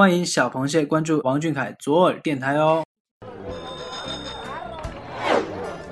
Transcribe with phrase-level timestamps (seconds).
[0.00, 2.82] 欢迎小螃蟹关注王俊凯左耳电台哦。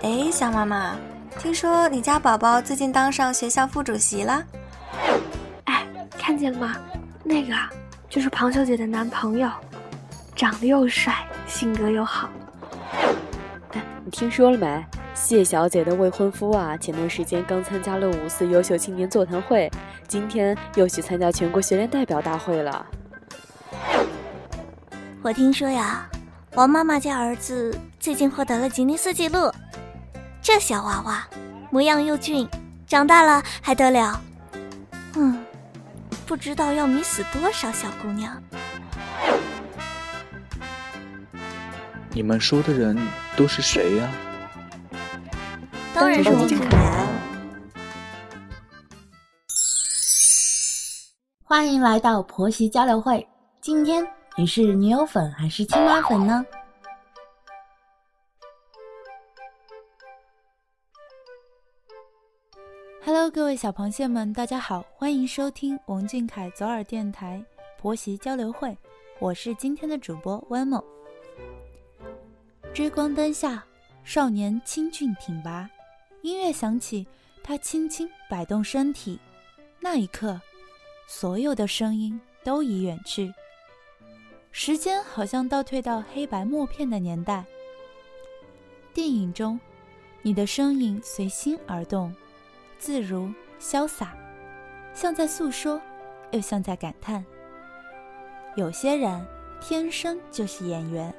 [0.00, 0.96] 哎，小妈妈，
[1.38, 4.42] 听说你家宝宝最近当上学校副主席了？
[5.64, 6.74] 哎，看见了吗？
[7.22, 7.54] 那个
[8.08, 9.50] 就是庞小姐的男朋友，
[10.34, 11.14] 长得又帅，
[11.46, 12.30] 性格又好。
[13.72, 14.86] 哎，你听说了没？
[15.12, 19.70] 谢小姐的未婚夫啊，前段时间刚参加了五四优秀青年座谈会，
[20.06, 22.86] 今天又去参加全国学联代表大会了。
[25.21, 26.09] 我听说呀，
[26.55, 29.52] 王妈妈家儿子最近获得了吉尼斯纪录。
[30.41, 31.27] 这小娃娃
[31.70, 32.48] 模样又俊，
[32.87, 34.20] 长大了还得了？
[35.16, 35.45] 嗯，
[36.25, 38.41] 不知道要迷死多少小姑娘。
[42.12, 42.97] 你们说的人
[43.37, 44.09] 都是谁呀？
[45.92, 47.06] 当然是王俊凯。
[51.42, 53.27] 欢迎来到婆媳交流会。
[53.61, 54.06] 今天
[54.38, 56.47] 你是女友粉还是亲妈粉呢
[63.05, 67.44] ？Hello，各位小螃蟹们，大家好，欢迎收听王俊凯左耳电台
[67.81, 68.78] 婆媳交流会，
[69.19, 70.84] 我是今天的主播 Wemo。
[72.72, 73.64] 追光灯下，
[74.05, 75.69] 少年清俊挺拔，
[76.22, 77.05] 音乐响起，
[77.42, 79.19] 他轻轻摆动身体，
[79.81, 80.41] 那一刻，
[81.09, 83.34] 所有的声音都已远去，
[84.61, 87.45] 时间好像倒退到黑白默片的年代。
[88.92, 89.59] 电影中，
[90.20, 92.12] 你的身影随心而动。
[92.77, 94.17] 自如潇洒，
[94.92, 95.81] 像在诉说，
[96.33, 97.25] 又像在感叹。
[98.56, 99.25] 有些人
[99.61, 101.15] 天生就是演员，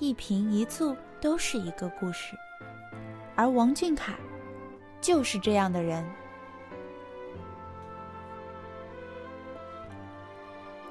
[0.00, 2.36] 一颦一蹙都是一个故事，
[3.36, 4.12] 而王俊凯
[5.00, 6.04] 就是这样的人。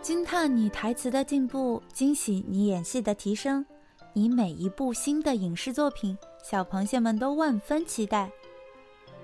[0.05, 3.65] 惊叹你台词的进步，惊喜你演戏的提升，
[4.13, 8.29] 你每一部新的影视作品，小螃蟹们都万分期待。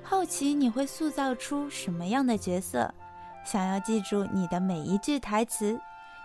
[0.02, 2.92] 好奇你会塑造出什么样的角色？
[3.46, 5.80] 想要记住你的每一句台词，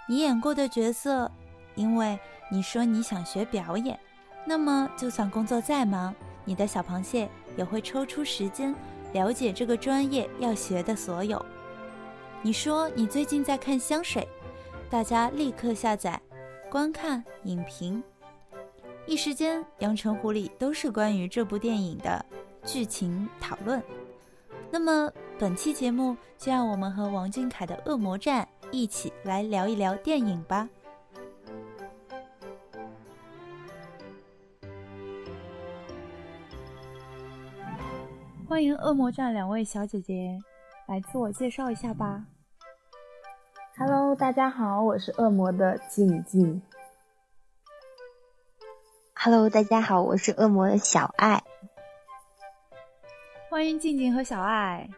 [0.08, 1.30] 你演过的角色，
[1.74, 2.18] 因为
[2.50, 4.00] 你说你想学表演，
[4.46, 6.14] 那么就算工作再忙，
[6.46, 7.28] 你的小螃蟹
[7.58, 8.74] 也会抽出时间
[9.12, 11.44] 了解这个专业要学的所有。
[12.40, 14.26] 你说你最近在看香水，
[14.88, 16.20] 大家立刻下载
[16.70, 18.02] 观看影评，
[19.06, 22.24] 一时间阳澄湖里都是关于这部电影的。
[22.64, 23.80] 剧情讨论，
[24.72, 25.08] 那么
[25.38, 30.68] 本期节目就让我们和王俊凯的《恶魔战》一起来聊一聊电影吧。
[38.48, 40.36] 欢迎《恶魔战》两位小姐姐，
[40.88, 42.24] 来自我介绍一下吧。
[43.78, 46.62] Hello，大家好，我是恶魔的静静。
[49.12, 51.42] Hello，大家好，我是恶魔的小爱。
[53.50, 54.88] 欢迎静静和小爱。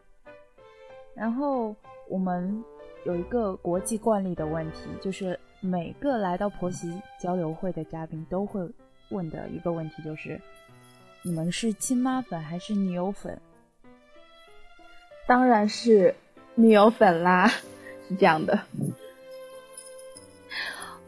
[1.13, 1.75] 然后
[2.09, 2.65] 我们
[3.05, 8.61] 有一个国际惯例的问题，就是每个来到婆媳交流会的嘉宾都会
[9.11, 10.41] 问的一个问题，就是
[11.23, 13.41] 你们是亲妈粉还是女友粉？
[15.27, 16.15] 当然是
[16.55, 17.51] 女友粉啦，
[18.09, 18.61] 是这样的。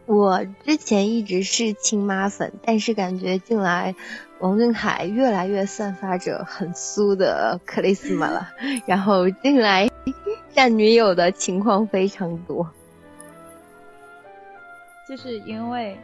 [0.06, 3.96] 我之前一直是亲妈粉，但是感觉近来。
[4.40, 8.48] 王俊凯越来越散发着很酥的克里斯玛了，
[8.88, 9.90] 然后近来
[10.54, 12.66] 占女友的情况非常多，
[15.06, 15.94] 就是因为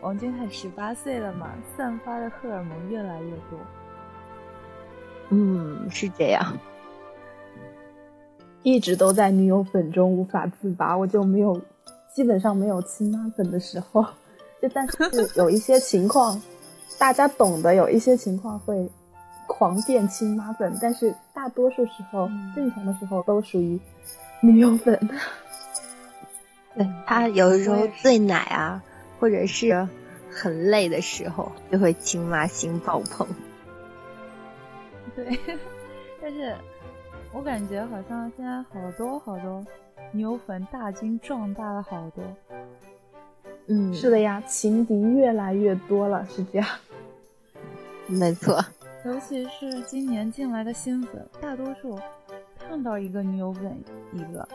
[0.00, 3.58] 王俊凯十八岁了嘛，散发的荷尔蒙越来越多。
[5.30, 6.56] 嗯，是这样，
[8.62, 11.60] 一直都在女友粉中无法自拔，我就没有
[12.14, 14.04] 基本上没有亲妈粉的时候，
[14.60, 14.98] 就但是
[15.36, 16.40] 有一些情况。
[16.98, 18.88] 大家懂得有一些情况会
[19.48, 23.80] 狂变亲妈粉，但是大多数时候正常的时候都属于
[24.40, 24.96] 女友粉。
[26.76, 28.80] 对他有的时候醉奶啊，
[29.18, 29.88] 或者是
[30.30, 33.26] 很累的时候，就会亲妈心爆棚。
[35.16, 35.40] 对，
[36.20, 36.54] 但是
[37.34, 39.64] 我感觉好像现在好多好多
[40.12, 42.22] 女友粉大军壮大了好多。
[43.68, 46.68] 嗯，是的呀，情敌越来越多了，是这样。
[48.06, 48.62] 没错，
[49.04, 51.98] 尤其是今年进来的新粉，大多数
[52.58, 53.82] 看到一个女友粉
[54.12, 54.46] 一个，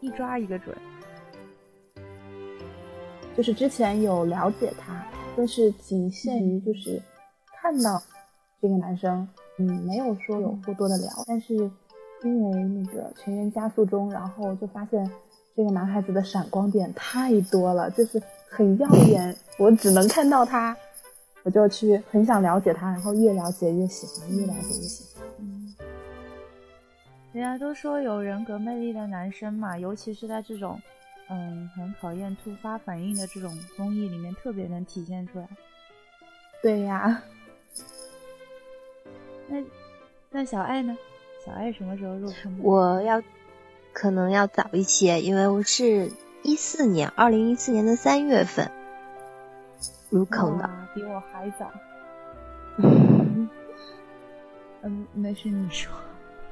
[0.00, 0.76] 一抓一个准。
[3.36, 5.06] 就是之前有了解他，
[5.36, 7.00] 但是仅限于就是
[7.60, 8.02] 看到
[8.60, 9.28] 这个男生，
[9.58, 11.08] 嗯，没有说有过多的聊。
[11.26, 11.70] 但是
[12.22, 15.10] 因为那个《全员加速中》，然后就发现。
[15.58, 20.76] 这个男孩子的闪光点太多了，就是很耀 眼，我只能看到他，
[21.44, 25.26] 我就去很想了解他，然后越了解越喜欢，越了解越喜欢。
[25.38, 25.74] 嗯，
[27.32, 30.78] 人家都说有人格魅力的男生嘛，尤其是在这种
[31.30, 35.48] 嗯很考验突发反应的这种综艺里面，特别能体现出来。
[36.62, 37.22] 对呀，
[39.48, 39.64] 那
[40.30, 40.94] 那小爱呢？
[41.46, 42.58] 小爱什么时候入坑？
[42.60, 43.22] 我要。
[43.98, 46.12] 可能要早一些，因为我是
[46.42, 48.70] 一四年，二零一四年的三月份
[50.10, 51.70] 入坑的，比我还早。
[54.82, 55.90] 嗯，没事，你说。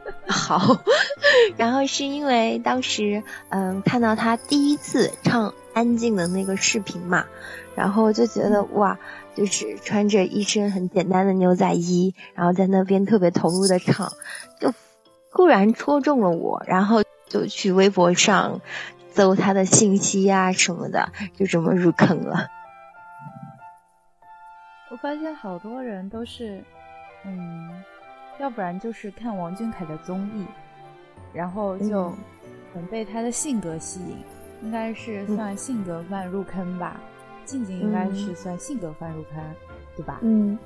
[0.26, 0.82] 好，
[1.58, 7.26] 然后是因为当时嗯看到他第一次唱《安静》的那个视频嘛，
[7.75, 8.99] 然后就觉得哇，
[9.35, 14.11] 就是穿着一身很简单的牛仔衣，然后在那边特别投入的唱，
[14.58, 14.73] 就
[15.34, 17.02] 突然戳中了我，然后。
[17.26, 18.60] 就去微博上
[19.10, 22.46] 搜他的信息呀什么的，就这么入坑了。
[24.90, 26.62] 我发现好多人都是，
[27.25, 27.82] 嗯，
[28.38, 30.46] 要不然就是看王俊凯的综艺，
[31.32, 32.12] 然后就
[32.72, 34.19] 很被他的性格吸引，
[34.62, 37.00] 应该是算性格范入坑吧。
[37.44, 39.42] 静静应该是算性格范入坑，
[39.96, 40.20] 对吧？
[40.22, 40.56] 嗯，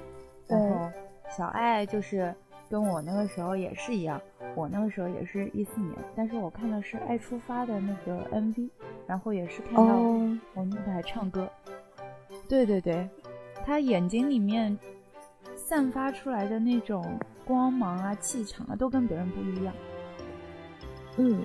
[0.48, 0.90] 然后
[1.34, 2.34] 小爱就是。
[2.70, 4.20] 跟我那个时候也是一样，
[4.54, 8.68] 我那个时候也是一四年，但是我看的是《爱出发》的那个 MV，
[9.06, 9.82] 然后也是看到
[10.54, 11.48] 王俊凯唱歌。
[12.48, 13.08] 对对对，
[13.64, 14.78] 他眼睛里面
[15.56, 19.74] 散发出来的那种光芒啊、气场啊，都跟别人不一样。
[21.16, 21.42] 嗯，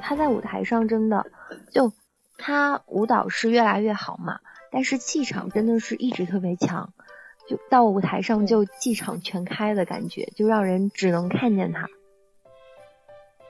[0.00, 1.24] 他在舞台上真的
[1.70, 1.92] 就
[2.36, 4.40] 他舞蹈是越来越好嘛，
[4.72, 6.92] 但是气场真的是一直特别强。
[7.48, 11.88] 就到舞台上就气场全开的感觉，就让人只能看见他。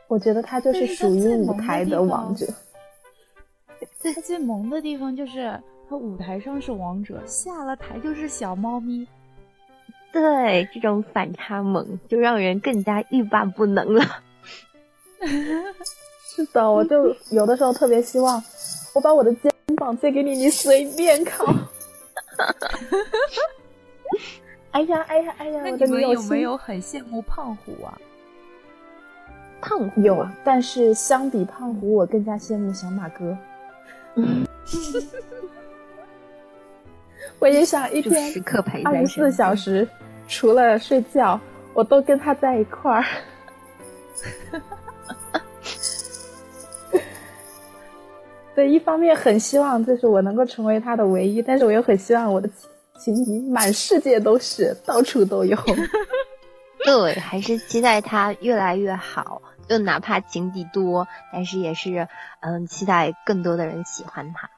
[0.09, 2.47] 我觉得他就是属于舞台的王者。
[4.03, 9.07] 他最萌的地方就是他舞台上是王者，下了台就是小猫咪。
[10.13, 14.05] 对，这种反差萌就让人更加欲罢不能了。
[16.23, 18.43] 是的，我就有的时候特别希望
[18.95, 21.47] 我把我的肩膀借给你，你随便靠。
[24.73, 25.61] 哎呀哎呀哎呀！
[25.65, 27.97] 那你们有没有很羡慕胖虎啊？
[29.61, 33.37] 胖虎有，但是相比胖虎，我更加羡慕小马哥。
[37.39, 38.33] 我也想一天
[38.85, 39.89] 二十四小时，
[40.29, 41.41] 除了睡觉，
[41.73, 43.05] 我都跟他在一块儿。
[48.55, 52.51] 对，一方面很希望就是我能够成为他的唯一，但是我又很希望我的。
[52.99, 55.57] 情敌满世界都是，到处都有。
[56.85, 59.41] 对，还是期待他越来越好。
[59.67, 62.07] 就哪怕情敌多，但是也是，
[62.41, 64.51] 嗯，期待更多的人喜欢他。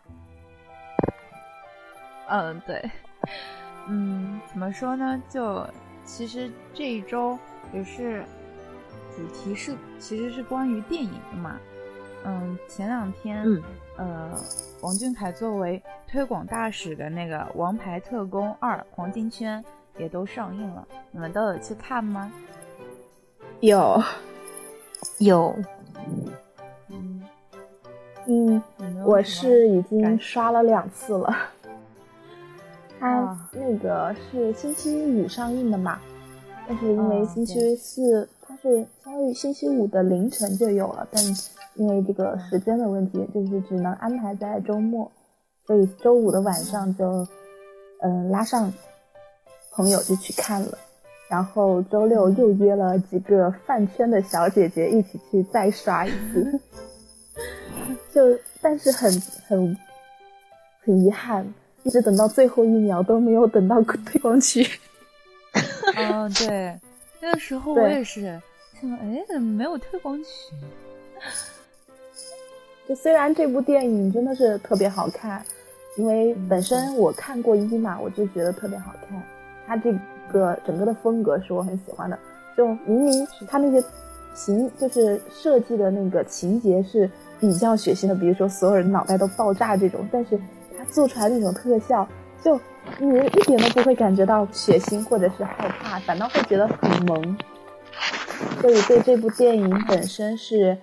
[2.29, 2.91] 嗯，对。
[3.87, 5.23] 嗯，怎么说呢？
[5.29, 5.65] 就
[6.05, 7.39] 其实这一周
[7.73, 8.25] 也是
[9.17, 11.57] 主题是，其实是关于电影的嘛。
[12.25, 13.45] 嗯，前两天，
[13.97, 14.31] 呃，
[14.83, 19.65] 王俊凯作为推广大使的那个《王牌特工二：黄金圈》
[20.01, 22.31] 也都上映了，你们都有去看吗？
[23.61, 24.03] 有，
[25.19, 25.57] 有。
[26.89, 27.23] 嗯
[28.27, 28.63] 嗯，
[29.05, 31.35] 我是已经刷了两次了。
[33.01, 35.99] 它那个是星期五上映的嘛，
[36.69, 41.23] 但是因为星期四它是相当于星期五的凌晨就有了，但。
[41.77, 45.11] 因为这个时间的问题，就是只能安排在周末，
[45.67, 47.27] 所以周五的晚上就，
[48.03, 48.73] 嗯，拉上
[49.73, 50.79] 朋友就去看了，
[51.29, 56.61] 然后周六又约了几个饭圈的小姐姐一起去再刷一次，
[58.13, 59.11] 就但是很
[59.47, 59.77] 很
[60.83, 61.53] 很遗憾，
[61.83, 64.67] 一直等到最后一秒都没有等到推广曲。
[65.95, 66.81] 嗯， 对，
[67.21, 68.35] 那个时候我也是想，
[68.99, 70.29] 哎，怎么没有推广曲？
[72.89, 75.45] 就虽然这部电影真的是特别好看，
[75.97, 79.21] 因为本身我看过一嘛，我就觉得特别好看。
[79.67, 79.93] 它这
[80.33, 82.17] 个整个的风格是我很喜欢的。
[82.57, 83.85] 就明明它那些
[84.35, 90.39] 情就是设计的那个情节是比较血腥的，比如说所有人脑袋都爆炸这种，但是
[90.79, 92.07] 它做出来那种特效，
[92.43, 92.59] 就
[93.01, 97.37] 你一点都不会感觉到血腥或者是害怕，反倒会觉得很萌。
[98.61, 100.79] 所以对这部电影本身是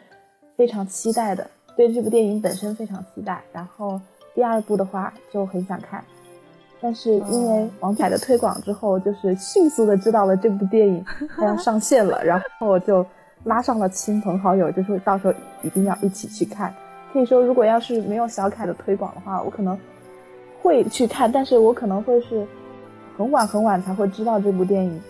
[0.57, 1.49] 非常期待的。
[1.75, 3.99] 对这部电影本身非常期待，然后
[4.35, 6.03] 第二部的话就很想看，
[6.81, 11.03] 但是因为王凯的推广之后，就是迅速的知道了这部电影
[11.35, 13.05] 它要上线了，然后我就
[13.43, 16.73] 拉上了亲朋好友，就是到时候一定要一起去看。
[17.11, 19.77] 可以说，如果要是没有小凯的推广的话，我可能
[20.61, 22.45] 会去看，但是我可能会是
[23.17, 25.01] 很晚很晚才会知道这部电影，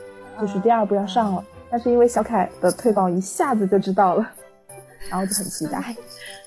[0.41, 1.43] 就是第二部要上了。
[1.69, 4.29] 但是因为小凯的推广，一下子就知道了，
[5.09, 5.95] 然后就很期待。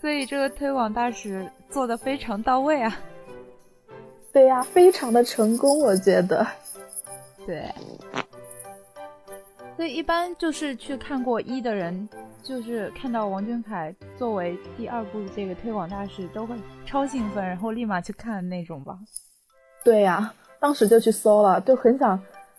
[0.00, 2.98] 所以这个推广大使做的非常到位啊！
[4.32, 6.46] 对呀，非常的成功，我觉得。
[7.44, 7.70] 对。
[9.76, 12.08] 所以一般就是去看过一的人，
[12.42, 16.54] 就是看到王俊凯作为第二部这个推广大使，都会
[16.86, 18.98] 超兴奋，然后立马去看那种吧。
[19.84, 22.18] 对呀，当时就去搜了，就很想，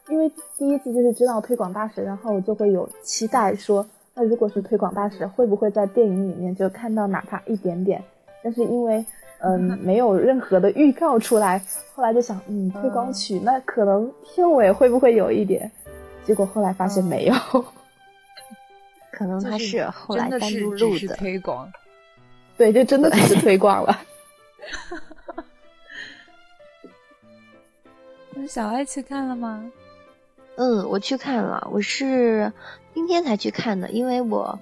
[0.09, 3.87] 因为第一次就是知道推广大使，然后就会有期待说。
[4.13, 8.03] 那如果是推广大使，会不会在电影里面就看到哪怕一点点？
[8.43, 9.05] 但是因为
[9.39, 11.61] 嗯没有任何的预告出来，
[11.95, 15.71] 后来就想嗯推广曲那可能片尾会不会有一点？
[16.25, 17.33] 结果后来发现没有，
[19.11, 21.71] 可能他是后来单独录的推广。
[22.57, 23.99] 对，就真的只是推广了。
[28.35, 29.71] 那小爱去看了吗？
[30.57, 32.51] 嗯，我去看了，我是。
[32.93, 34.59] 今天才去看的，因为我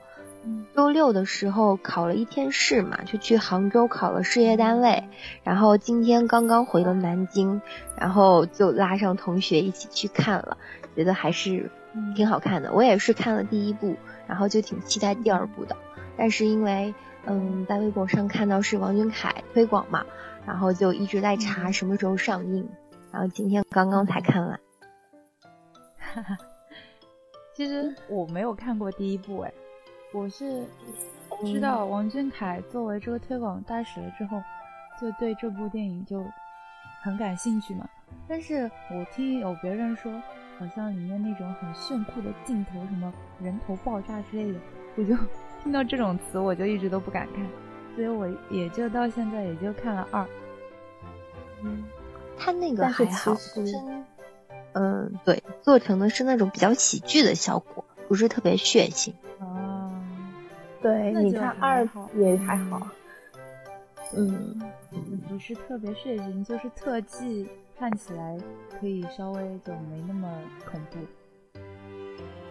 [0.75, 5.09] 周六的时候考了一天试嘛，就去杭州考了事业单位，
[5.43, 7.59] 然后今天刚刚回了南京，
[7.97, 10.57] 然后就拉上同学一起去看了，
[10.95, 11.71] 觉得还是
[12.15, 12.71] 挺好看的。
[12.71, 13.95] 我也是看了第一部，
[14.27, 15.75] 然后就挺期待第二部的，
[16.15, 16.93] 但是因为
[17.25, 20.05] 嗯在微博上看到是王俊凯推广嘛，
[20.45, 22.69] 然后就一直在查什么时候上映，
[23.11, 24.59] 然后今天刚刚才看完。
[26.13, 26.37] 哈哈。
[27.53, 29.53] 其实我没有看过第一部，哎，
[30.13, 30.65] 我是
[31.45, 34.41] 知道王俊凯作为这个推广大使了之后，
[34.99, 36.23] 就对这部电影就
[37.01, 37.87] 很感兴趣嘛。
[38.27, 40.11] 但是我听有别人说，
[40.57, 44.59] 好像里面那种很炫酷的镜头，什么人头爆炸之类的，
[44.95, 45.15] 我就
[45.61, 47.45] 听到这种词，我就一直都不敢看，
[47.95, 50.25] 所以我也就到现在也就看了二。
[51.61, 51.83] 嗯，
[52.37, 53.35] 他那个还好。
[54.73, 59.13] 嗯，对，做成的是那种比较喜剧的效果，不是特别血腥。
[59.39, 59.91] 哦，
[60.81, 62.87] 对，你看二也还好。
[64.15, 64.59] 嗯，
[65.27, 67.47] 不是特别血腥，就是特技
[67.77, 68.37] 看起来
[68.79, 70.27] 可以稍微就没那么
[70.69, 70.97] 恐怖。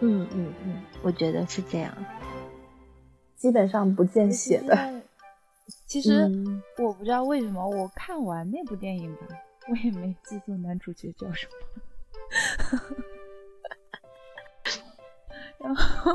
[0.01, 1.93] 嗯嗯嗯，我觉得是这样，
[3.35, 5.01] 基本上不见血的。
[5.85, 6.29] 其实
[6.81, 9.27] 我不知道为什么，我看完那部电影吧，
[9.69, 11.81] 我也没记住男主角叫什么。
[15.59, 16.13] 然后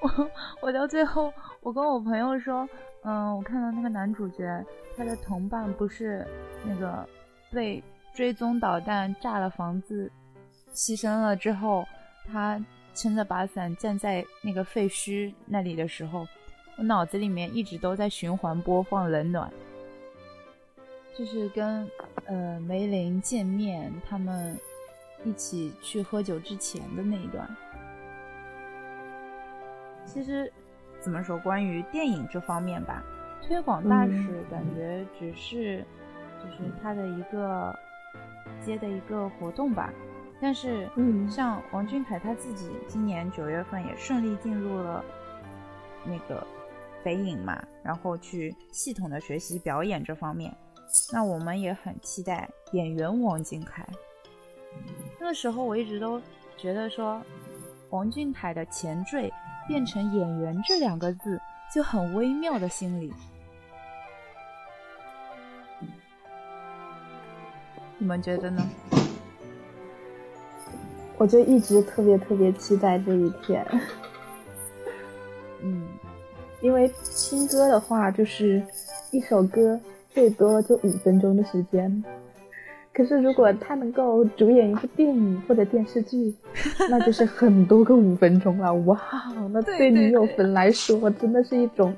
[0.00, 0.30] 我
[0.62, 2.68] 我到最后，我跟我朋友说，
[3.02, 4.64] 嗯，我看到那个男主角，
[4.96, 6.26] 他的同伴不是
[6.64, 7.06] 那个
[7.52, 7.82] 被
[8.14, 10.10] 追踪导弹炸了房子，
[10.72, 11.86] 牺牲了之后，
[12.32, 12.58] 他
[12.94, 16.26] 撑着把伞站在那个废墟那里的时候，
[16.78, 19.52] 我脑子里面一直都在循环播放《冷暖》，
[21.18, 21.86] 就是跟
[22.24, 24.58] 呃梅林见面，他们。
[25.24, 27.48] 一起去喝酒之前的那一段，
[30.04, 30.52] 其实
[31.00, 31.38] 怎么说？
[31.38, 33.02] 关于电影这方面吧，
[33.42, 35.84] 推广大使感觉只是
[36.42, 37.76] 就是他的一个
[38.64, 39.92] 接的一个活动吧。
[40.40, 45.02] 但是，嗯，像王俊凯他自己今年九月份也顺利进入了
[46.04, 46.46] 那个
[47.02, 50.54] 北影嘛，然后去系统的学习表演这方面。
[51.12, 53.84] 那我们也很期待演员王俊凯。
[55.18, 56.20] 那个时候我一直都
[56.56, 57.20] 觉得说，
[57.90, 59.32] 王俊凯的前缀
[59.66, 61.40] 变成演员这两个字
[61.74, 63.12] 就很微妙的心理，
[67.98, 68.62] 你们觉得呢？
[71.18, 73.66] 我就一直特别特别期待这一天。
[75.62, 75.88] 嗯，
[76.60, 78.62] 因为听歌的话，就是
[79.10, 79.80] 一首歌
[80.10, 82.04] 最多就五分钟的时间。
[82.96, 86.34] 可是，如果他能够主演一部电影或者电视剧，
[86.88, 88.72] 那就是很多个五分钟了。
[88.72, 88.98] 哇，
[89.52, 91.94] 那对女友粉来说真的是一种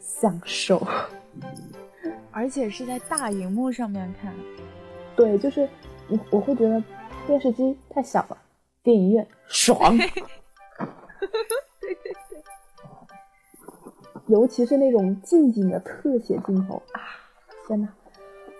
[0.00, 0.84] 享受，
[2.32, 4.34] 而且是在大荧幕上面看。
[5.14, 5.68] 对，就是
[6.08, 6.82] 我我会觉得
[7.28, 8.36] 电视机太小了，
[8.82, 9.96] 电影院爽。
[9.96, 10.18] 对对
[11.80, 12.42] 对，
[14.26, 17.00] 尤其是那种近景的特写镜头啊！
[17.68, 17.88] 天哪。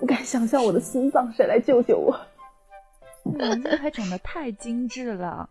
[0.05, 2.15] 不敢想象我的心脏，谁来救救我？
[3.23, 5.49] 王俊凯长得太精致了，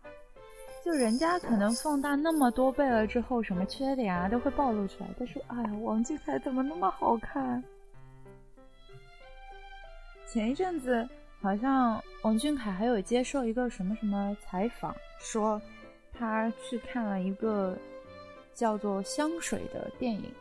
[0.84, 5.08] 就人家可能放大那么多倍了之后，什么缺点啊都会暴露出来。
[5.18, 7.64] 但是，哎呀，王俊凯怎么那么好看？
[10.28, 11.08] 前一阵子
[11.42, 15.60] 好像王俊凯还有接受一个什么什么采访，说
[16.16, 17.76] 他去看了一个
[18.54, 20.32] 叫做《香水》的电影。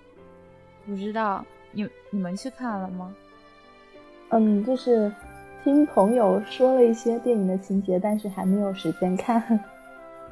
[0.86, 3.12] 不知道你你们去看了吗？
[4.36, 5.12] 嗯，就是
[5.64, 9.60] 听朋友说了一些电影的情节，但是还没有时间看。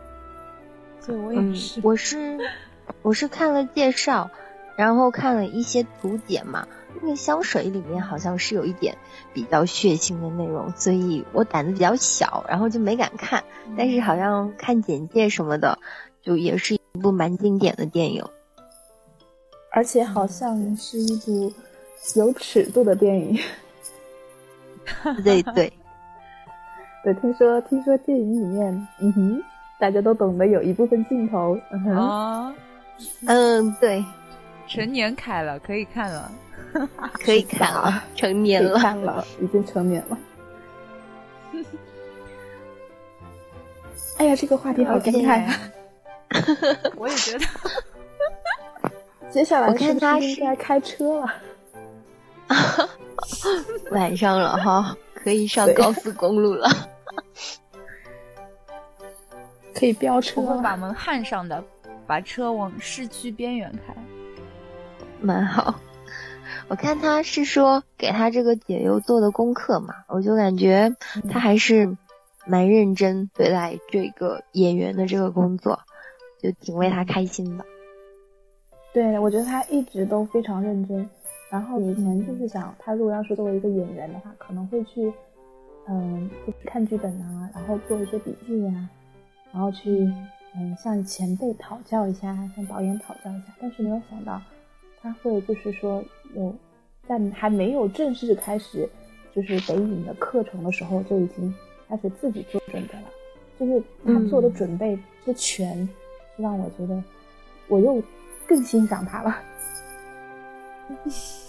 [1.05, 1.79] 对，我也是。
[1.83, 2.39] 我是
[3.03, 4.29] 我是看了介绍，
[4.75, 6.67] 然后看了一些图解嘛。
[7.01, 8.97] 那个香水里面好像是有一点
[9.33, 13.43] 比较血腥的内容，所以我胆子比较小，然后就没敢看。
[13.77, 15.79] 但是好像看简介什么的，
[16.21, 18.23] 就也是一部蛮经典的电影，
[19.71, 21.51] 而且好像是一部
[22.15, 23.39] 有尺度的电影。
[25.23, 25.71] 对对
[27.03, 29.43] 对，听说听说电影里面，嗯哼，
[29.79, 32.55] 大家都懂得有一部分镜头，嗯哼，
[33.27, 34.03] 嗯，对，
[34.67, 36.31] 成年凯了，可以看了。
[37.25, 40.17] 可以看了，成年了，看了，已经成年了。
[44.17, 45.59] 哎呀，这个话题好尴尬呀！
[46.95, 47.45] 我也觉得。
[49.29, 51.33] 接下来我看他应该开车了。
[53.91, 56.69] 晚上了哈，可以上高速公路了，
[59.73, 60.41] 可以飙车。
[60.41, 61.63] 我会把门焊上的，
[62.07, 63.95] 把车往市区边缘开。
[65.19, 65.75] 蛮好。
[66.67, 70.95] 我看他是说给他这个解忧做的功课嘛，我就感觉
[71.29, 71.97] 他还是
[72.45, 75.81] 蛮认真对待这个演员的这个工作，
[76.41, 77.65] 就挺为他开心的。
[78.93, 81.09] 对，我觉得他一直都非常认真。
[81.51, 85.13] 然后以前就是想，他如果要是作为一个演员的话，可能会去，
[85.87, 86.27] 嗯，
[86.65, 88.89] 看剧本啊，然后做一些笔记呀，
[89.51, 90.09] 然后去，
[90.55, 93.53] 嗯，向前辈讨教一下，向导演讨教一下。
[93.59, 94.41] 但是没有想到。
[95.03, 96.03] 他会就是说，
[96.35, 96.55] 有
[97.07, 98.87] 在还没有正式开始
[99.35, 101.53] 就是北影的课程的时候，就已经
[101.89, 103.03] 开始自己做准备了。
[103.59, 105.89] 就是他做的准备之全，
[106.37, 107.03] 就让我觉得
[107.67, 108.01] 我又
[108.47, 109.35] 更欣赏他了。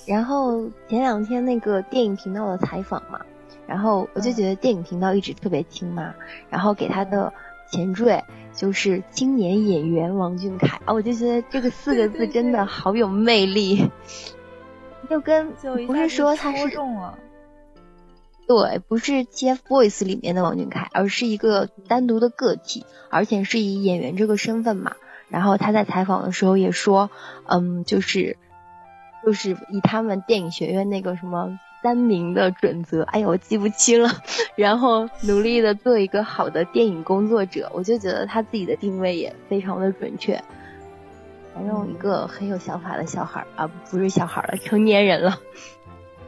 [0.06, 3.20] 然后前两天那个电影频道的采访嘛，
[3.66, 6.14] 然后我就觉得电影频道一直特别亲妈，
[6.50, 7.32] 然后给他的。
[7.70, 8.22] 前缀
[8.54, 10.78] 就是青年演员王俊凯。
[10.84, 13.90] 啊，我就觉得这个四个字真的好有魅力，
[15.08, 15.54] 就跟
[15.86, 16.68] 不是说他是
[18.46, 24.96] 对，不是 TFBOYS 里面的王俊凯，而是一个单独的个体，而且是以演员这个身份嘛。
[25.30, 27.08] 然后他在采访的时候也说，
[27.46, 28.36] 嗯，就是
[29.24, 31.58] 就是以他们电影学院那个什么。
[31.82, 34.08] 三明的准则，哎呀，我记不清了。
[34.54, 40.40] 然后努力的做一个好的电影工作者，我就觉得他自己的定位也非常的准确。
[41.52, 45.36] 反正一个很有想法的小孩啊，不是小孩了，成年人了。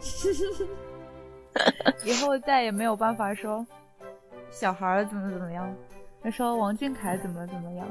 [2.05, 3.65] 以后再也没有办法说
[4.51, 5.73] 小孩怎么怎么样，
[6.21, 7.87] 他说王俊凯怎么怎么样。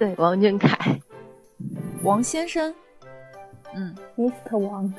[0.00, 1.00] 对，王俊凯，
[2.02, 2.74] 王先生，
[3.76, 4.58] 嗯，Mr.
[4.58, 4.92] 王。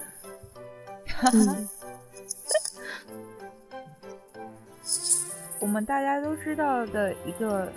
[5.60, 7.72] 我们大家都知道的一个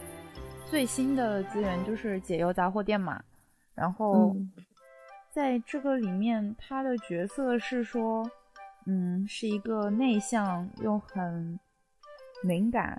[0.67, 3.23] 最新的资源就是解忧杂货店嘛，
[3.75, 4.37] 然后
[5.31, 8.31] 在这个里面，他的角色是说，
[8.87, 11.59] 嗯，是一个内向又很
[12.43, 12.95] 敏感，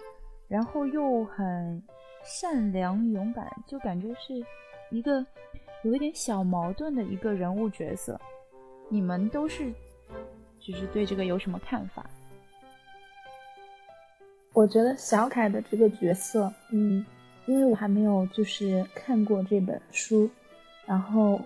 [0.47, 1.81] 然后又很
[2.23, 4.33] 善良勇敢，就感觉是
[4.89, 5.23] 一个
[5.83, 8.19] 有一点小矛盾的一个人物角色。
[8.89, 9.71] 你们都是。
[10.63, 12.05] 就是对这个有什么看法？
[14.53, 17.03] 我觉得小凯的这个角色，嗯，
[17.47, 20.29] 因为我还没有就是看过这本书，
[20.85, 21.41] 然后，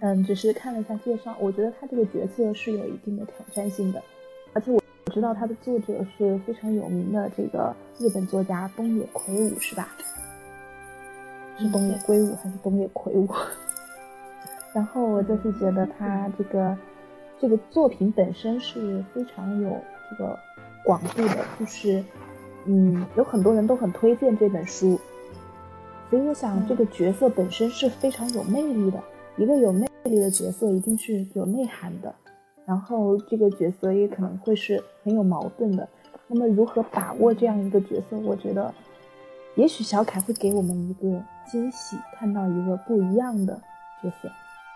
[0.00, 4.02] 嗯，只是看了一下介绍，我觉得他这个角色是有一定的挑战性的，
[4.54, 4.80] 而且我
[5.12, 9.94] 知道他的作者是非常有名的这个日本作家东野圭吾，是吧？
[11.58, 13.28] 是东野圭吾还是东野圭吾？
[14.76, 16.76] 然后我就是觉得他这个。
[17.38, 19.68] 这个作品本身是非常有
[20.08, 20.38] 这个
[20.82, 22.02] 广度的，就是，
[22.64, 24.98] 嗯，有很多人都很推荐这本书，
[26.08, 28.98] 所以我想这个角色本身是非常有魅力的。
[29.36, 32.14] 一个有魅力的角色一定是有内涵的，
[32.64, 35.86] 然后这个角色也可能会是很有矛盾的。
[36.28, 38.18] 那么如何把握这样一个角色？
[38.20, 38.72] 我觉得，
[39.56, 43.60] 也许小凯会给我们一个惊喜，看到一个不一样的
[44.02, 44.30] 角色。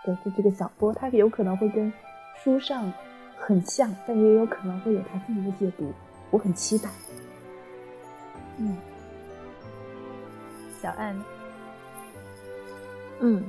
[0.05, 1.91] 对，就这个小波，他有可能会跟。
[2.43, 2.91] 书上
[3.37, 5.93] 很像，但也有可能会有他自己的解读，
[6.31, 6.89] 我很期待。
[8.57, 8.75] 嗯，
[10.81, 11.15] 小安，
[13.19, 13.43] 嗯，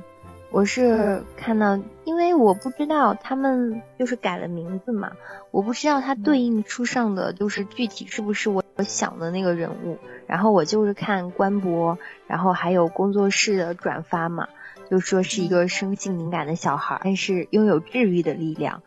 [0.51, 5.13] 我是看到，因为我不知道他们就是改了名字嘛，
[5.49, 14.49] 我不知道他对应书上的就是具体是不是我想的那个人物，然后我就是看官博，然后还有工作室的转发嘛。
[14.89, 18.81] 就说是一个生性敏感的小孩，但是拥有治愈的力量。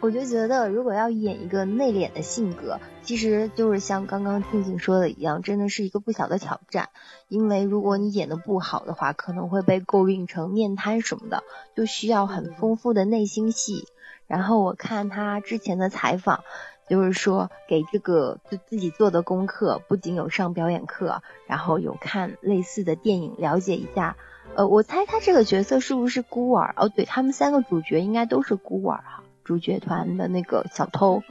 [0.00, 6.88] 我就觉得，如果要演一个内敛的性格，其实就是像刚刚静静说的一样，真的是一个不小的挑战。
[7.28, 11.44] 因为如果你演的不好的话，可能会被诟病成面瘫什么的，
[11.76, 13.86] 就需要很丰富的内心戏。
[14.26, 16.42] 然后我看他之前的采访，
[16.88, 24.16] 就是说给这个就自己做的功课，不仅有上表演课，然后有看类似的电影，了解一下。
[24.54, 26.74] 呃，我猜他这个角色是不是孤儿？
[26.76, 29.22] 哦，对他们三个主角应该都是孤儿哈。
[29.44, 31.22] 主角团的那个小偷，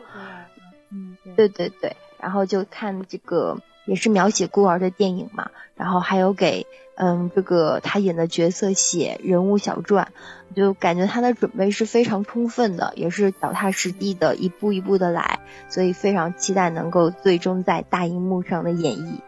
[0.89, 10.12] 嗯，对对对，然后就看这个也是描写孤儿的电影嘛，然后还有给嗯这个他演的角色写人物小传，
[10.55, 19.19] 就感觉他的准备是非常充分的，也是脚踏实地的一步一步的来，所以非常期待能够最终在大荧幕上的演绎。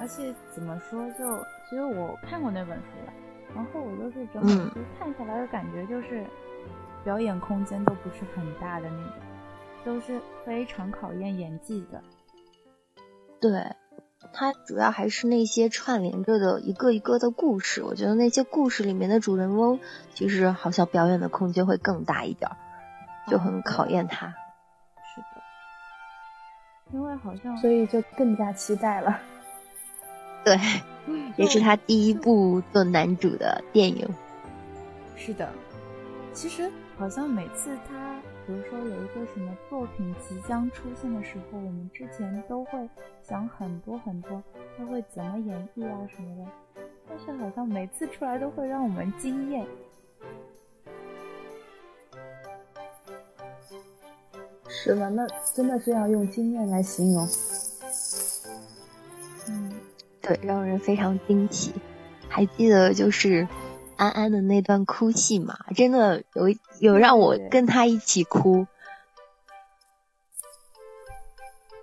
[0.00, 1.36] 而且怎么说，就
[1.68, 3.12] 其实我看过那本书了。
[3.54, 6.26] 然后我就是整本书看下来的感觉就是，
[7.04, 9.12] 表演空间都不是很大的那种，
[9.84, 12.02] 都是非常考验演技的。
[13.40, 13.74] 对，
[14.32, 17.82] 它主要还是那些串联着的一个一个的故事。
[17.82, 19.78] 我觉得那些故事里面的主人翁，
[20.12, 22.50] 其实好像表演的空间会更大一点，
[23.28, 24.26] 就很考验他。
[25.14, 25.42] 是的，
[26.92, 29.18] 因为好像所以就更加期待了。
[30.46, 30.56] 对。
[31.36, 34.08] 也是他第一部做男主的电影。
[35.16, 35.48] 是的，
[36.32, 42.88] 其实好像每次他，比如说有一个什么作品即将出现的时候，我们之前都会
[43.22, 44.42] 想很多很多，
[44.78, 46.50] 他会怎么演绎啊什么的。
[47.08, 49.66] 但是好像每次出来都会让我们惊艳。
[54.68, 57.28] 是的，那真的是要用惊艳来形容。
[60.26, 61.72] 对，让人非常惊奇。
[62.28, 63.46] 还记得就是
[63.96, 65.56] 安安的那段哭戏嘛？
[65.76, 66.48] 真的有
[66.80, 68.66] 有让我跟他一起哭。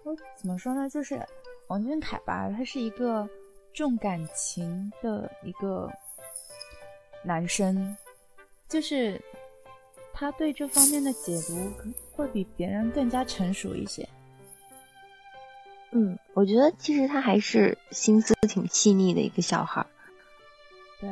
[0.03, 0.89] 我怎么说呢？
[0.89, 1.25] 就是
[1.67, 3.25] 王俊凯吧，他是一个
[3.73, 5.89] 重感情的一个
[7.23, 7.95] 男生，
[8.67, 9.21] 就是
[10.11, 11.71] 他对这方面的解读
[12.11, 14.05] 会比别人更加成熟一些。
[15.95, 19.85] 嗯，我觉得其实他还是心思挺细腻的一个小孩。
[20.99, 21.09] 对，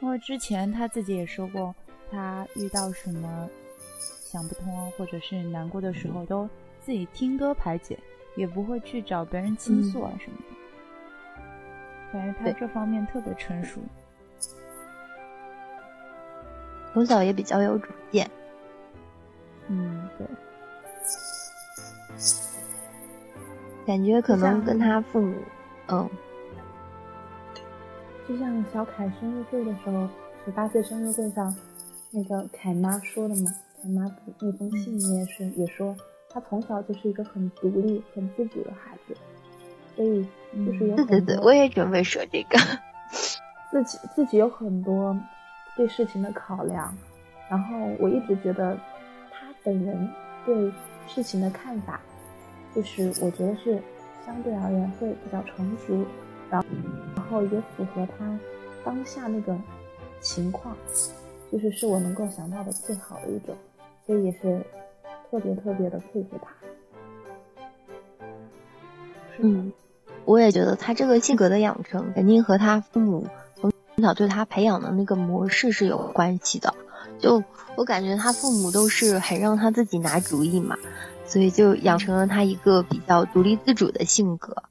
[0.00, 1.74] 因为之前他自己也说过，
[2.10, 3.48] 他遇到什么
[3.98, 6.46] 想不通或者是难过的时候，都
[6.82, 7.98] 自己听歌排解，
[8.36, 10.44] 也不会去找别人倾诉啊什么的。
[12.12, 13.80] 感觉他这方面特别成熟，
[16.92, 18.30] 从小也比较有主见。
[19.68, 20.26] 嗯，对。
[23.86, 25.34] 感觉可能跟他父母，
[25.88, 26.08] 嗯，
[28.28, 30.08] 就像小凯生日会的时候，
[30.44, 31.54] 十八岁生日会上，
[32.12, 33.50] 那个凯妈说的嘛，
[33.82, 34.04] 凯妈
[34.40, 35.96] 那封信里面是也说，
[36.28, 39.16] 他从小就是一个很独立、很自主的孩子，
[39.96, 40.24] 所以
[40.66, 42.58] 就是有对对对，我也准备说这个，
[43.70, 45.18] 自己自己有很多
[45.76, 46.94] 对事情的考量，
[47.48, 48.78] 然后我一直觉得
[49.32, 50.08] 他本人
[50.46, 50.72] 对
[51.08, 52.00] 事情的看法。
[52.74, 53.82] 就是我觉得是
[54.24, 56.04] 相对而言会比较成熟，
[56.50, 56.66] 然后
[57.16, 58.38] 然后也符合他
[58.84, 59.56] 当下那个
[60.20, 60.76] 情况，
[61.50, 63.56] 就是是我能够想到的最好的一种，
[64.06, 64.60] 所以也是
[65.30, 66.50] 特别特别的佩服他。
[69.38, 69.72] 嗯，
[70.24, 76.74] 我也觉得他这个性格的养成肯定和他父母从小对他培养的那个模式是有关系的。
[77.18, 77.42] 就
[77.76, 80.76] 我感觉他父母都是很让他自己拿主意嘛。
[81.30, 84.64] 所以就养成了他一个比较独立自主的性格，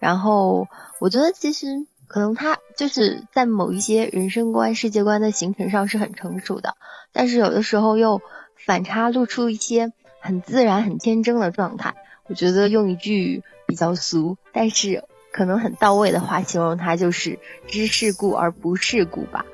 [0.00, 0.66] 然后
[0.98, 1.66] 我觉得其实
[2.06, 6.74] 可能他就是在某一些人生观、世界观的形成上是很成熟的，
[7.12, 8.22] 但是有的时候又
[8.64, 11.94] 反差露出一些很自然、很天真的状态。
[12.28, 19.44] 我觉得用一句比较俗，但是可能很到位的话形容他就是知世故而不世故吧，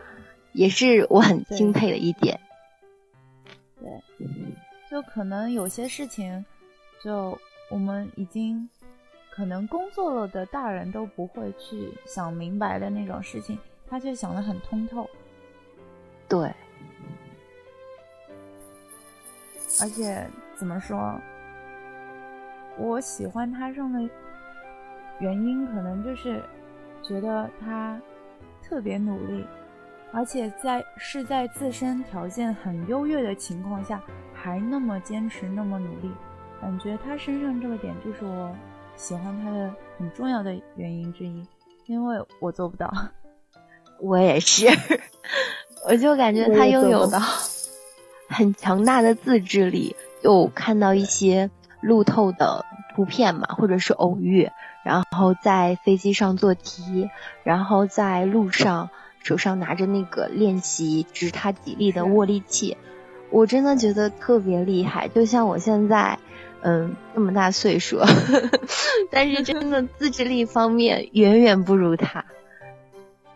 [0.52, 2.38] 也是我很钦佩的一点。
[3.80, 3.90] 对，
[4.88, 6.44] 就可能有些事情。
[7.02, 7.36] 就
[7.70, 8.68] 我们已经
[9.30, 15.08] 可能工作了的大人都不会去想明白的那种事情，他却想得很通透。
[16.28, 16.54] 对，
[19.80, 21.18] 而且怎么说，
[22.78, 24.00] 我喜欢他上的
[25.18, 26.42] 原因，可能就是
[27.02, 28.00] 觉得他
[28.62, 29.44] 特别努力，
[30.12, 36.12] 而且在是在自身条件很优越的情况下，还那么坚持，那么努力。
[36.62, 38.50] 感觉他身上这个点就是我
[38.96, 41.46] 喜欢他的很重要的原因之一，
[41.84, 42.90] 因为我做不到。
[44.00, 44.66] 我也是，
[45.86, 47.20] 我就感觉他拥有的
[48.30, 49.94] 很强大的自制力。
[50.22, 54.48] 就看到一些路透的图片嘛，或者是偶遇，
[54.84, 57.10] 然后在飞机上做题，
[57.42, 58.88] 然后在路上
[59.24, 62.76] 手上拿着那个练习指他几力的握力器，
[63.30, 65.08] 我真的觉得特别厉害。
[65.08, 66.20] 就像我现在，
[66.62, 68.00] 嗯，这么大岁数，
[69.10, 72.24] 但是真的自制力方面远远不如他。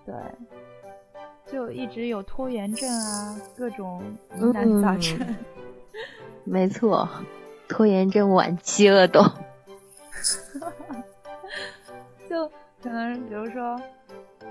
[0.05, 0.15] 对。
[1.49, 4.03] 就一直有拖延症啊，各种
[4.37, 5.17] 疑难杂症。
[6.43, 7.09] 没错，
[7.69, 9.23] 拖延症晚期了都。
[12.29, 12.49] 就
[12.83, 13.81] 可能比如说，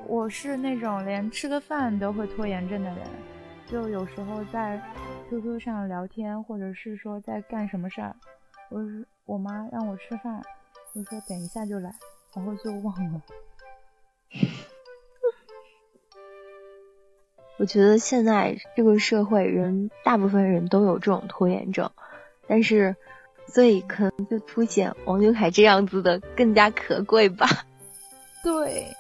[0.08, 3.00] 我是那种连吃个饭都会拖延症的人。
[3.68, 4.82] 就有时候在
[5.30, 8.16] QQ 上聊天，或者是说在干什么事儿，
[8.70, 8.82] 我
[9.26, 10.42] 我妈让我吃饭，
[10.94, 11.94] 我说等一下就来，
[12.34, 13.22] 然后就忘了。
[17.58, 21.90] 我觉得现在这个社会人大部分人都有这种拖延症，
[22.48, 22.94] 但是，
[23.48, 27.48] 所以可能就凸显王俊凯这样子的更加可贵吧。
[28.44, 28.94] 对，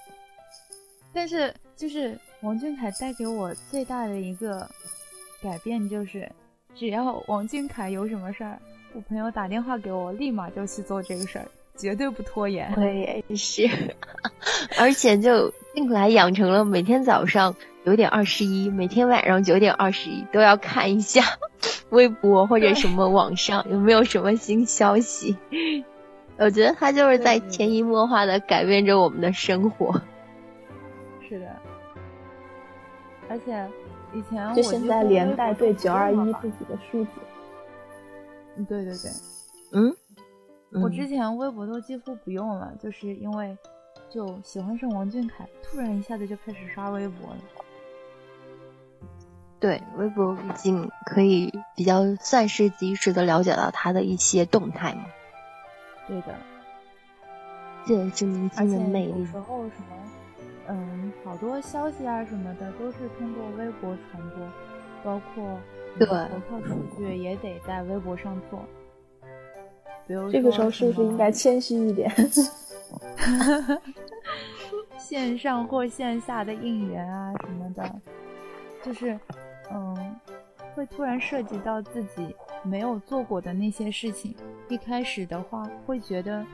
[1.14, 4.66] 但是就是王俊凯带给我最大的一个
[5.42, 6.32] 改变就是，
[6.74, 8.58] 只要王俊凯有什么事儿，
[8.96, 12.74] 我朋友打电话给我，立马就去做这个事儿，绝对不拖延。
[12.78, 13.70] 我也是，
[14.80, 17.54] 而且就进来养成了每天早上。
[17.86, 21.22] 九点二十一，每天晚上九点二十一都要看一下
[21.92, 25.38] 微博或者什么网上有没有什么新消息。
[26.38, 30.02] 我觉得他就是在潜移默化的改变着我们的生活。
[31.30, 31.46] 是的，
[33.30, 33.68] 而且
[34.16, 37.10] 以前就现在连带对九二一自己的数字。
[38.58, 39.12] 嗯，对对对，
[39.72, 39.96] 嗯，
[40.82, 43.58] 我之前微博都几乎不用了，就是因为
[44.10, 47.38] 就喜欢上王俊凯，突然一下子就开始刷微博了。
[49.60, 55.06] 对，微博毕竟可以比较算是及时的了解到他的一些动态嘛。
[56.08, 56.36] 对的，
[57.86, 59.20] 这也是明星的魅力。
[59.20, 59.96] 有时候什么，
[60.68, 64.48] 嗯，好多消息啊什么的都是通过微博传播，
[65.04, 65.60] 包括
[65.98, 68.60] 对投票数据也得在微博上做。
[70.08, 72.12] 比如这个时候是不是应该谦虚一点？
[74.98, 78.02] 线上或线下的应援啊什么的，
[78.84, 79.20] 就是。
[79.72, 80.16] 嗯，
[80.76, 84.36] 会突然涉及到自己没有做过的那些事情，
[84.70, 86.46] 一开始的话会觉得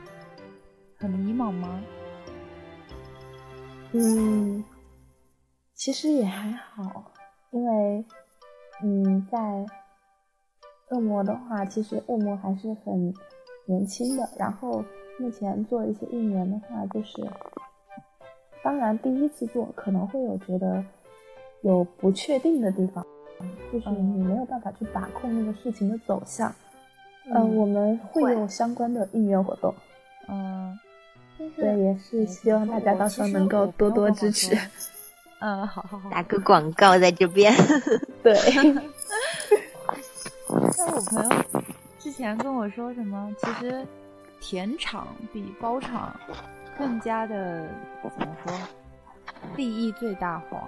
[0.96, 1.78] 很迷茫吗？
[3.92, 4.64] 嗯，
[5.74, 7.12] 其实也还好，
[7.50, 8.02] 因为
[8.82, 9.38] 嗯，在
[10.90, 13.14] 恶魔的话，其实恶魔还是很
[13.66, 14.28] 年轻的。
[14.38, 14.84] 然后
[15.18, 17.26] 目前做一些应援的话，就是
[18.62, 20.84] 当然第一次做可能会有觉得。
[21.64, 23.06] 有不确定的地方，
[23.72, 26.52] 就是你没有办法去把控那个事情的走向。
[27.32, 29.72] 嗯，我们会有相关的应援活动。
[30.26, 30.76] 嗯，
[31.54, 34.56] 对，也是希望大家到时候能够多多支持。
[35.42, 37.52] 嗯，好好好，打个广告在这边。
[38.22, 38.32] 对。
[40.72, 41.30] 像我朋友
[41.98, 43.84] 之前跟我说什么，其实
[44.40, 46.14] 甜厂比包场
[46.78, 47.68] 更加的
[48.02, 48.54] 怎么说，
[49.56, 50.62] 利益最大化。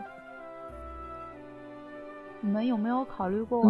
[2.41, 3.63] 你们有没有考虑过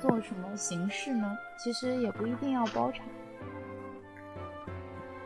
[0.00, 1.34] 做什么形式呢？
[1.58, 3.06] 其实也不一定要包场。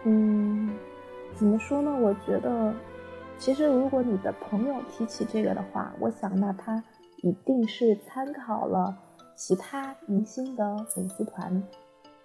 [0.04, 0.70] 嗯，
[1.34, 1.90] 怎么说呢？
[1.92, 2.72] 我觉得，
[3.38, 6.82] 其实如果你的朋友提起这个的话，我想那他
[7.22, 8.96] 一定是参考了
[9.34, 11.62] 其他明星的粉丝团，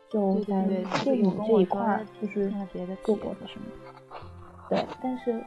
[0.10, 0.64] 就在
[1.04, 2.52] 电影这一块儿，就是
[3.04, 3.66] 做过的什么。
[4.70, 5.44] 对，但是。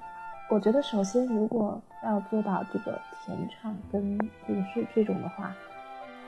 [0.51, 5.57] 我觉得首先，如果要做到这个甜唱跟这个是这种的话，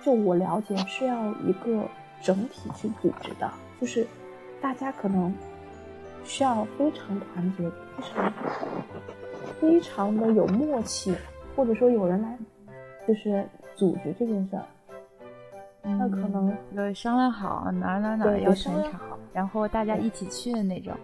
[0.03, 1.87] 就我了解是要一个
[2.22, 4.07] 整体去组织的，就是
[4.59, 5.33] 大家可能
[6.25, 8.33] 需要非常团结，非常
[9.60, 11.14] 非常的有默契，
[11.54, 12.38] 或者说有人来
[13.06, 14.64] 就是组织这件事儿，
[15.82, 19.00] 那可能就商量好哪哪哪要填唱，
[19.32, 20.94] 然后大家一起去的那种。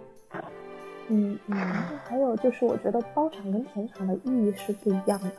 [1.09, 1.57] 嗯嗯，
[2.05, 5.31] 还有就是，我觉得包场跟填场的意义是不一样的。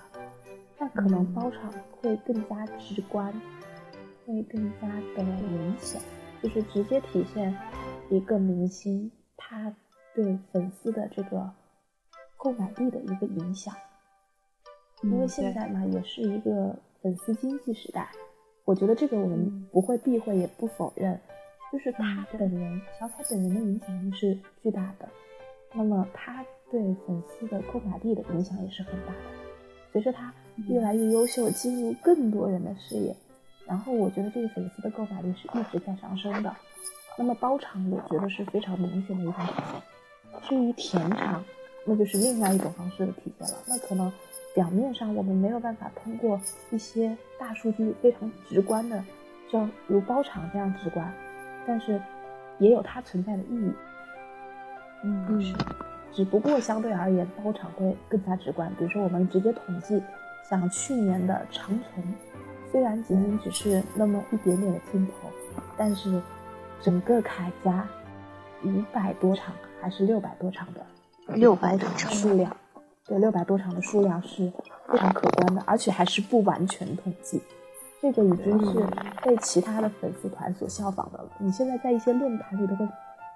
[0.78, 1.72] 那可能包场
[2.02, 3.34] 会更加直观，
[4.26, 6.02] 会更加的明显，
[6.42, 7.56] 就是直接体现
[8.10, 9.74] 一个明星他
[10.14, 11.50] 对粉丝的这个
[12.44, 13.74] 购买力的一个影响。
[15.02, 18.10] 因为现在嘛，也是一个粉丝经济时代，
[18.66, 21.18] 我觉得这个我们不会避讳，也不否认。
[21.72, 25.08] 就是他本人，小彩本人的影响力是巨大的，
[25.74, 29.20] 那么他对粉丝的购买力的影响也是很大的。
[29.94, 30.34] 随着他
[30.68, 33.16] 越来越优秀，进入更多人的视野，
[33.66, 36.54] 然后我觉得这个粉丝的购买力是一直在上升的。
[37.18, 39.82] 那么包场，我觉得是非常明显的一种体现。
[40.44, 41.44] 至于甜场，
[41.86, 43.56] 那就是另外一种方式的体现了。
[43.68, 44.12] 那可能
[44.54, 46.40] 表面上我们没有办法通过
[46.72, 49.04] 一些大数据非常直观的，
[49.52, 51.14] 像如包场这样直观，
[51.66, 52.02] 但是
[52.60, 53.74] 也有它存在的意义。
[55.04, 55.56] 嗯，是。
[56.14, 58.72] 只不过相对而言，包场会更加直观。
[58.78, 60.00] 比如说，我们直接统计，
[60.48, 62.04] 像去年的长城，
[62.72, 65.28] 虽然仅仅只是那么一点点的镜头，
[65.76, 66.22] 但是
[66.80, 67.88] 整个铠甲
[68.64, 70.86] 五百多场还是六百多场的
[71.28, 72.56] 六百多场数量，
[73.08, 74.52] 对，六百多场的数量是
[74.92, 77.42] 非常可观的，而且还是不完全统计。
[78.02, 78.86] 这个已经是
[79.24, 81.30] 被其他的粉丝团所效仿的了。
[81.40, 82.88] 你现在在一些论坛里都会。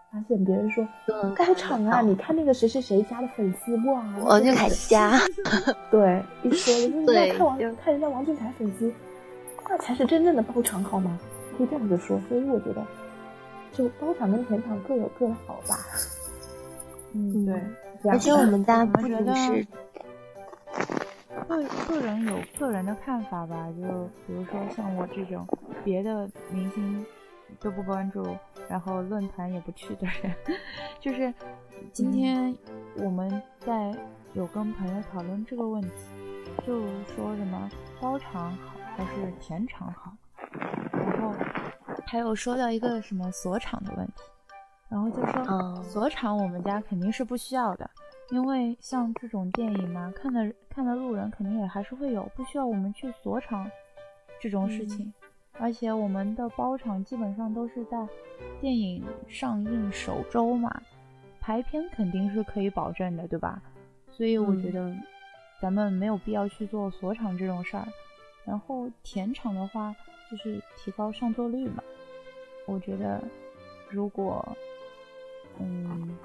[0.10, 0.88] 发现别人说
[1.36, 5.20] 高场啊，你看那个谁谁谁家的粉丝哇，王俊凯家，
[5.92, 6.74] 对，一说
[7.06, 8.90] 就是看王看人家王俊凯粉丝，
[9.68, 11.20] 那才是真正的包场好吗？
[11.58, 12.82] 可以这样子说，所以我觉得，
[13.74, 15.78] 就包场跟甜场各有各的好吧。
[17.14, 17.62] 嗯，对，
[18.12, 19.68] 而且我们家不仅是
[21.48, 25.48] 个个人有个人的看法吧，就比如说像我这种
[25.84, 27.06] 别的明星。
[27.62, 28.24] 都不关注，
[28.68, 30.36] 然后论坛也不去的人，
[31.00, 31.34] 就是
[31.94, 32.54] 今天
[32.98, 33.96] 我们在
[34.34, 35.90] 有跟朋友讨论这个问题，
[36.68, 36.82] 就
[37.16, 40.14] 说什么包场好还是前场好，
[40.92, 41.34] 然后
[42.06, 44.24] 还有说到一个什么锁场的问题，
[44.90, 47.90] 然后就说锁场我们家肯定是不需要的，
[48.32, 53.70] 因为像这种电影嘛，看的看的路人肯定也还是会有，不需要我们去锁场
[54.40, 55.14] 这种事情。
[55.60, 58.08] 而且我们的包场基本上都是在
[58.62, 60.72] 电影上映首周嘛，
[61.42, 63.60] 排片肯定是可以保证的，对吧？
[64.12, 64.96] 所以我觉得
[65.60, 67.88] 咱们没有必要去做锁场这种事儿。
[68.46, 69.94] 然后填场的话，
[70.30, 71.84] 就是提高上座率嘛。
[72.68, 73.22] 我觉得
[73.90, 74.48] 如果，
[75.60, 76.18] 嗯，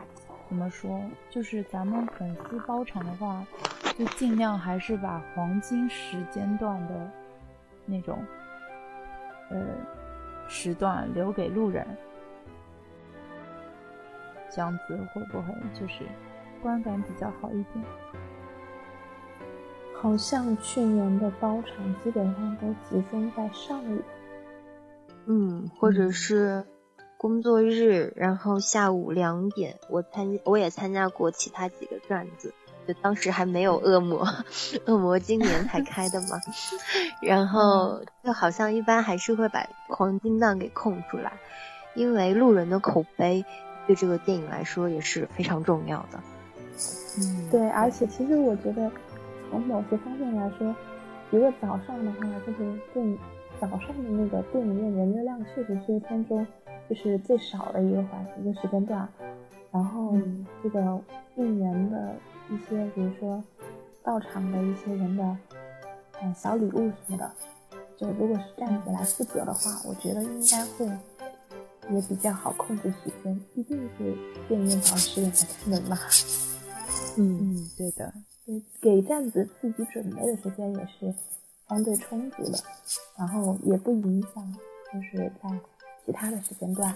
[0.49, 3.45] 怎么说，就是咱们粉丝包场的话，
[3.99, 7.11] 就尽量还是把黄金时间段的
[7.87, 8.19] 那种。
[9.51, 9.67] 呃，
[10.49, 11.87] 时段留给路人，
[14.51, 16.05] 这样子会不会就是
[16.63, 17.85] 观感比较好一点？
[19.95, 24.03] 好像去年的包场基本上都集中在上午，
[25.27, 26.67] 嗯，或者是
[27.23, 29.77] 工作日，然后下午两点。
[29.89, 32.53] 我参我也参加过其他几个段子。
[32.85, 34.27] 就当时还没有恶魔，
[34.87, 36.41] 恶魔今年才开的嘛，
[37.23, 41.35] 然后就好像一般还是会把黄金档给空出来，
[41.95, 43.45] 因为路人的口碑
[43.87, 46.19] 对这个电影来说也是非常重要的。
[47.21, 48.91] 嗯，对，而且其实我觉得
[49.49, 50.75] 从某些方面来说，
[51.31, 52.59] 一个早上的话，就是
[52.93, 53.17] 电影
[53.61, 56.45] 早上的那个电影院人流量确实是一天中
[56.89, 59.09] 就是最少的一个环一个时间段，
[59.71, 60.15] 然后
[60.63, 61.01] 这个
[61.37, 62.15] 应援的。
[62.51, 63.43] 一些比如说
[64.03, 65.25] 到场的一些人的
[66.21, 67.33] 嗯小礼物什么的，
[67.97, 70.85] 就如果是站子来负责的话，我觉得应该会
[71.89, 74.15] 也比较好控制时间，毕竟是
[74.49, 75.97] 电影院早上十点才开门嘛。
[77.17, 78.13] 嗯嗯，对的，
[78.45, 81.15] 对，给站子自己准备的时间也是
[81.69, 82.59] 相对充足的，
[83.17, 84.55] 然后也不影响
[84.93, 85.49] 就是在
[86.07, 86.95] 其他的时间段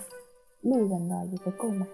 [0.63, 1.87] 路人的一个购买。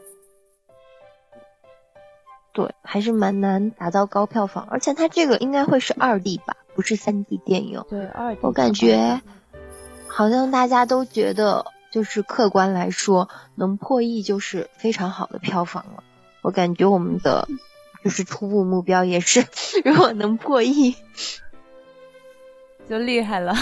[2.52, 7.82] 对，还是蛮难达到高票房，而且它这个应该会是二 D 吧，不是三 D 电影。
[7.88, 8.40] 对，二 D。
[8.42, 9.22] 我感觉
[10.06, 16.04] 好像大家都觉得，就是客观来说，能破亿就是非常好的票房了。
[16.42, 17.48] 我感觉我们的
[18.04, 19.46] 就是初步目标也是，
[19.84, 20.94] 如果能破亿，
[22.86, 23.54] 就厉害了。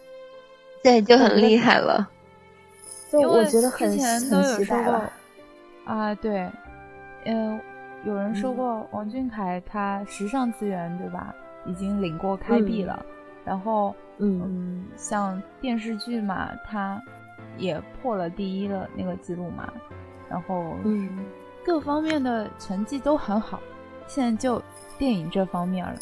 [0.82, 2.08] 对，就很厉害了。
[3.22, 5.02] 就我觉得之前都有说过
[5.84, 6.50] 啊，对，
[7.24, 7.60] 嗯。
[8.04, 13.04] 有人说过，王俊凯他时尚资源对吧，已经领过开闭了。
[13.44, 17.02] 然后，嗯，像电视剧嘛，他
[17.56, 19.72] 也破了第一的那个记录嘛。
[20.28, 21.26] 然后，嗯，
[21.64, 23.58] 各方面的成绩都很好。
[24.06, 24.62] 现在就
[24.98, 25.98] 电影这方面了，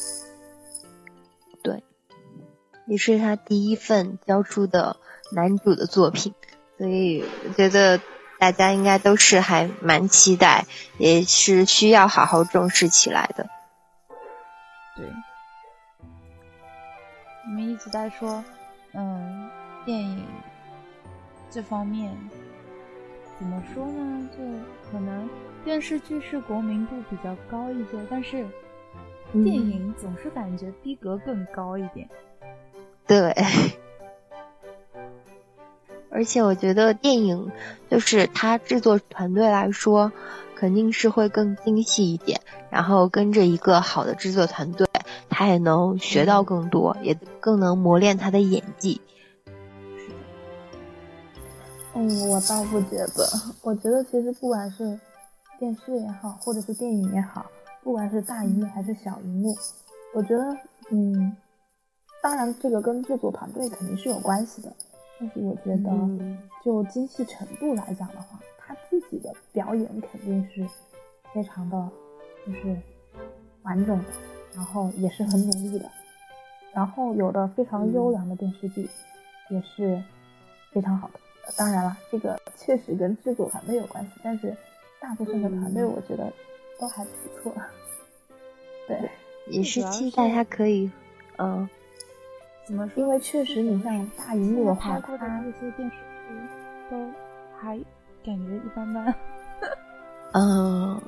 [1.62, 1.82] 对，
[2.86, 4.96] 也是他第一份交出的
[5.32, 6.34] 男主的作品，
[6.84, 7.98] 所以我觉得。
[8.36, 10.66] 大家应该都是还蛮期待，
[10.98, 13.48] 也是需要好好重视起来的。
[14.96, 15.06] 对，
[17.46, 18.44] 我们一直在说，
[18.92, 19.48] 嗯，
[19.86, 20.26] 电影
[21.50, 22.14] 这方面
[23.38, 24.28] 怎么说呢？
[24.36, 24.38] 就
[24.90, 25.26] 可能
[25.64, 28.44] 电视剧是国民度比较高一些，但是
[29.32, 32.06] 电影总是感觉逼格更高一点。
[33.06, 33.32] 对，
[36.14, 37.50] 而且我觉得电影
[37.90, 40.12] 就是它制作团队来说，
[40.54, 42.40] 肯定是会更精细一点。
[42.70, 44.88] 然后跟着一个好的制作团队，
[45.28, 49.00] 他也能学到更多，也更能磨练他的演技。
[51.94, 53.28] 嗯，我倒不觉得。
[53.62, 54.98] 我觉得其实不管是
[55.58, 57.44] 电视也好，或者是电影也好，
[57.82, 59.54] 不管是大荧幕还是小荧幕，
[60.14, 60.56] 我觉得，
[60.90, 61.36] 嗯，
[62.22, 64.72] 当然这个跟制作团队肯定是有关系的。
[65.24, 70.66] 但是我觉得，就精细程度来讲的话，他自己的表演肯定是
[71.32, 71.88] 非常的，
[72.46, 72.76] 就是
[73.62, 74.04] 完整的，
[74.54, 75.90] 然后也是很努力的。
[76.74, 78.86] 然后有的非常优良的电视剧，
[79.48, 80.02] 也是
[80.72, 81.20] 非常好的。
[81.56, 84.54] 当然了，这个确实跟制作团队有关系，但是
[85.00, 86.30] 大部分的团队我觉得
[86.78, 87.10] 都还不
[87.42, 87.54] 错。
[88.86, 89.08] 对，
[89.46, 90.90] 也是期待他可以，
[91.38, 91.66] 嗯，
[92.66, 93.02] 怎么说？
[93.02, 95.96] 因为确实你像大荧幕的话，他那些电视
[96.28, 96.34] 剧
[96.90, 97.10] 都
[97.58, 97.76] 还
[98.24, 99.14] 感觉一般般。
[100.32, 101.00] 嗯，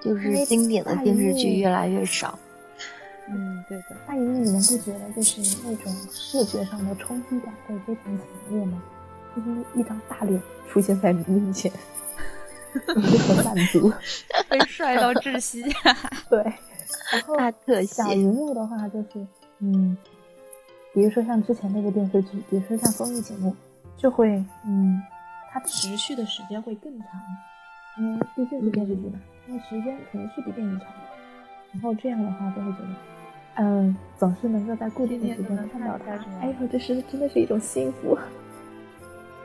[0.00, 2.38] 就是经典的电视剧越来越少。
[3.28, 3.96] 嗯，对的。
[4.06, 8.82] 大荧幕你们不觉得就是那种视觉上的冲击感会非常强烈吗？
[9.34, 11.72] 就是一张大脸出现在你面前，
[12.86, 13.90] 就很满足，
[14.50, 15.62] 被帅到窒息。
[16.28, 16.42] 对，
[17.10, 19.26] 然后大特小荧幕的话就是，
[19.60, 19.96] 嗯，
[20.94, 23.54] 比如说像之前那个电视剧，比如说像综艺节目，
[23.96, 24.28] 就会，
[24.66, 25.00] 嗯，
[25.50, 27.08] 它持续的时间会更长，
[27.98, 30.94] 因为毕竟是电视剧嘛，它的时间肯定是比电影长的。
[31.72, 32.94] 然后这样的话就会觉得，
[33.56, 38.18] 嗯，总是能够在固定的时间看到它，哎呦，这是真的是一种幸福。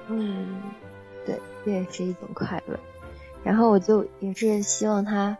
[0.09, 0.61] 嗯，
[1.25, 2.77] 对，这也是一种快乐。
[3.43, 5.37] 然后我就也是希望他，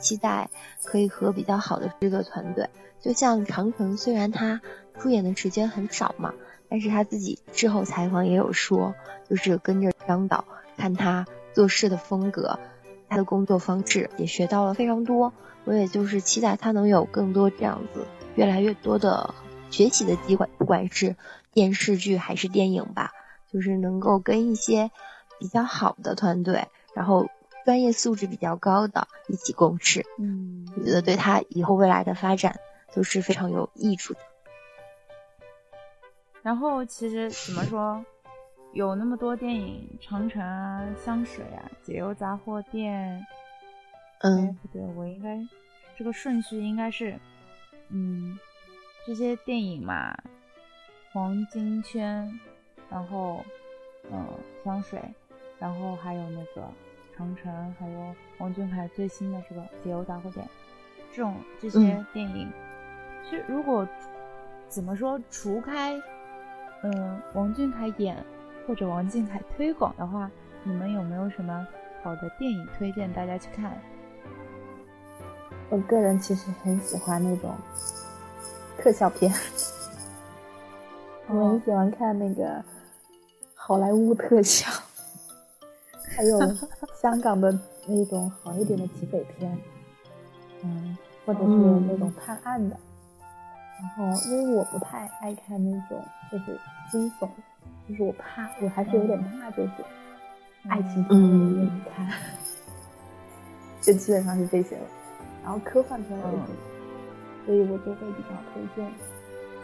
[0.00, 0.48] 期待
[0.84, 2.68] 可以和比较好的制作团队，
[3.00, 4.60] 就像长城，虽然他
[5.00, 6.34] 出演的时间很少嘛，
[6.68, 8.94] 但是他自己之后采访也有说，
[9.28, 10.44] 就是跟着张导
[10.76, 12.58] 看他做事的风格，
[13.08, 15.32] 他的工作方式也学到了非常多。
[15.64, 19.34] 我也就是期待他能有更多这样子越来越多的
[19.70, 21.16] 学习的机会，不管是
[21.52, 23.12] 电视剧还是电影吧。
[23.52, 24.92] 就是能够跟一些
[25.40, 27.26] 比较好的团队，然后
[27.64, 32.60] 专业素质比较高的一起共事，嗯，我觉得对他以后未来的发展
[32.94, 34.20] 都是非常有益处的。
[36.42, 38.04] 然后其实怎么说，
[38.72, 43.24] 有那么多电影，《长城》啊，《香水》啊，《解忧杂货店》，
[44.28, 45.38] 嗯，不对，我应该
[45.96, 47.18] 这个顺序应该是，
[47.88, 48.38] 嗯，
[49.06, 50.16] 这些电影嘛，
[51.12, 52.40] 黄金圈。
[52.92, 53.44] 然后，
[54.10, 54.26] 嗯，
[54.64, 55.00] 香水，
[55.60, 56.68] 然后还有那个
[57.16, 60.44] 长城，还有王俊凯最新的这个《解忧杂货店》，
[61.12, 62.50] 这种这些电影，
[63.22, 63.86] 其实如果
[64.68, 65.96] 怎么说，除开
[66.82, 68.16] 嗯王俊凯演
[68.66, 70.30] 或者王俊凯推广的话，
[70.64, 71.66] 你们有没有什么
[72.02, 73.76] 好的电影推荐大家去看？
[75.68, 77.54] 我个人其实很喜欢那种
[78.78, 79.32] 特效片，
[81.28, 82.62] 我很喜欢看那个。
[83.62, 84.68] 好莱坞特效，
[86.16, 86.40] 还有
[87.00, 87.56] 香港的
[87.86, 89.56] 那种好一点的警匪片，
[90.64, 91.46] 嗯，或者是
[91.86, 92.76] 那种探案的。
[93.78, 96.58] 然后，因为我不太爱看那种就是
[96.90, 97.28] 惊悚，
[97.88, 99.70] 就是我怕，我还是有点怕，就是
[100.68, 102.12] 爱情片我不愿意看，
[103.80, 104.86] 就基本上是这些了。
[105.42, 106.52] 然后科幻片为主，
[107.46, 108.92] 所以我就会比较推荐。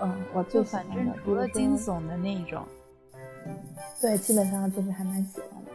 [0.00, 2.66] 嗯，我就反正除了惊悚的那一种。
[4.00, 5.70] 对，基本上就是还蛮喜欢的。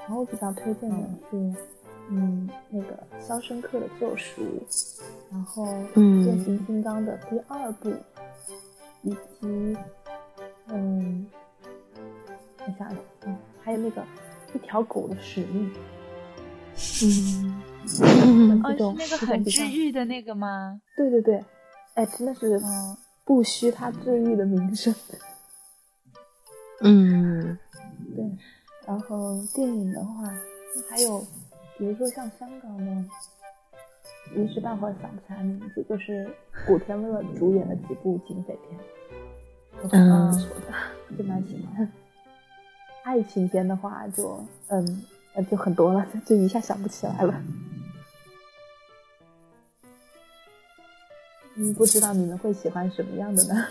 [0.00, 0.96] 然后我比较推荐的
[1.30, 1.54] 是，
[2.08, 4.42] 嗯，那个《肖申克的救赎》，
[5.30, 5.64] 然后
[6.24, 7.92] 《变形金刚》的第二部，
[9.02, 9.10] 以
[9.40, 9.76] 及，
[10.72, 11.26] 嗯，
[12.58, 12.96] 我想想，
[13.26, 14.00] 嗯，还有那个
[14.54, 15.70] 《一条狗的使命》。
[18.24, 20.80] 嗯， 哦，是那个很治愈的那个吗？
[20.96, 21.44] 对对对，
[21.94, 22.58] 哎，真的是
[23.24, 24.94] 不虚他治愈的名声。
[26.80, 27.58] 嗯，
[28.16, 28.24] 对，
[28.86, 30.24] 然后电影的话，
[30.90, 31.20] 还有，
[31.78, 33.04] 比如说像香港的，
[34.34, 36.28] 一时半会想不起来名字，就是
[36.66, 38.80] 古天乐主演的几部警匪片，
[39.88, 41.88] 都蛮不错的，就蛮喜欢。
[43.04, 45.02] 爱情片的话，就嗯，
[45.34, 47.42] 呃， 就很多了， 就一下想不起来了。
[51.54, 53.66] 嗯，不知道你们会喜欢什么样的呢？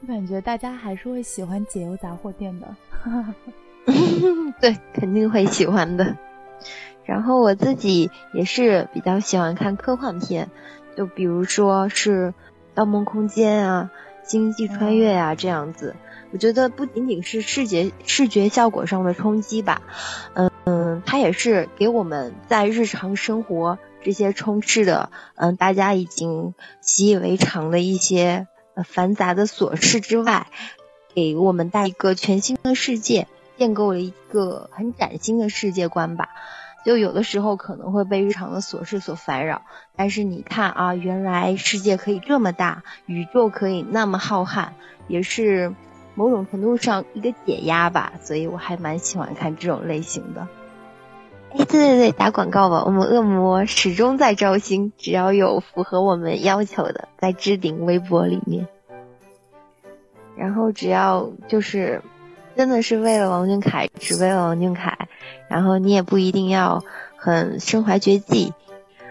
[0.00, 2.76] 我感觉大家还是会喜欢解忧杂货店的。
[4.60, 6.16] 对，肯定会喜欢的。
[7.04, 10.48] 然后我自己也是比较喜欢看科幻片，
[10.96, 12.28] 就比如说是
[12.74, 13.90] 《盗梦空间》啊、
[14.28, 15.94] 《星际穿越》啊这样子。
[16.32, 19.82] 我觉得不仅仅是视觉视觉效果上的冲击吧，
[20.34, 28.48] 嗯嗯，它也是给我们在日常生活这些充斥的，嗯，大家已经习以为常的一些
[28.84, 30.48] 繁杂的琐事之外，
[31.14, 33.28] 给我们带一个全新的世界。
[33.58, 36.28] 建构了一个很崭新的世界观吧，
[36.86, 39.62] 就有的时候可能会被日常的琐事所烦扰，
[39.96, 44.68] 但是你看啊，原来世界可以这么大，宇宙可以那么浩瀚，
[45.08, 45.74] 也是
[46.14, 50.46] 某种程度上一个解压吧，所以我还蛮喜欢看这种类型的。
[51.50, 58.68] 哎，对对对，打广告吧，我们恶魔始终在招新，只要有符合我们要求的，在置顶微博里面，
[60.36, 62.00] 然后只要就是。
[62.56, 65.08] 真的是为了王俊凯，只为了王俊凯，
[65.46, 66.82] 然后你也不一定要
[67.14, 68.54] 很身怀绝技，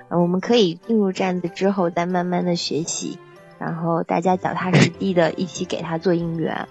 [0.10, 3.20] 我们可以进入站子之后再慢慢的学习，
[3.60, 6.68] 然后大家脚踏实地的一起给他做应援，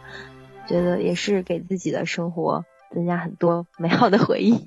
[0.66, 4.66] 觉得也是给自己的生活增加很多美好的回忆，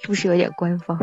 [0.00, 0.96] 是不是有点官方？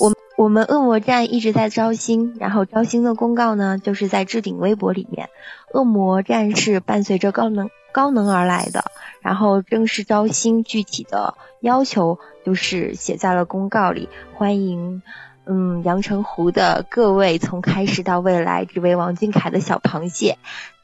[0.00, 5.28] 我我们恶魔站一直在招新，然后招新的公告呢，就是在置顶微博里面，
[5.74, 7.68] 恶魔战士伴随着高能。
[7.92, 8.84] 高能而来的，
[9.20, 14.08] 然后正式招新，具体的要求就是写在了公告里。
[14.34, 15.02] 欢迎，
[15.44, 20.38] 嗯，阳澄湖的各位从开始到未来只为王俊凯的小螃蟹，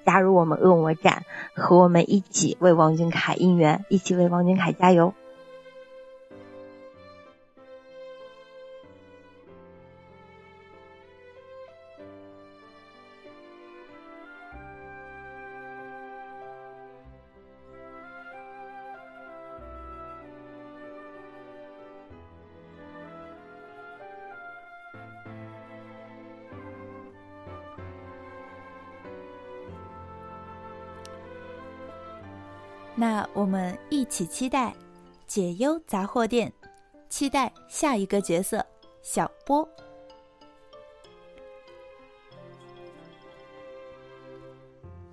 [0.05, 1.24] 加入我们恶魔战，
[1.55, 5.14] 和我们一起为王俊凯应援，一起为王俊凯加油。
[33.97, 34.74] 一起期待
[35.26, 36.53] 解忧杂货店，
[37.09, 38.62] 期待下一个角色
[39.01, 39.66] 小波。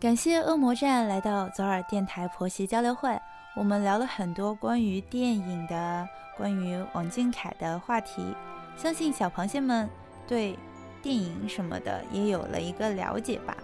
[0.02, 3.18] 感谢恶魔站来到左耳电台婆媳交流会，
[3.56, 6.06] 我们聊了很多关于电影的、
[6.36, 8.36] 关于王俊凯的话题，
[8.76, 9.90] 相信小螃蟹们
[10.28, 10.60] 对
[11.02, 13.56] 电影什么的也有了一个了解吧。